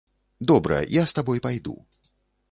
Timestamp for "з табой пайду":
1.11-1.75